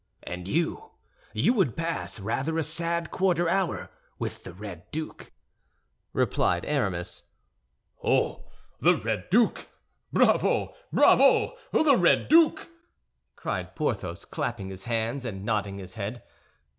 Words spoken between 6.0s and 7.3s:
replied Aramis.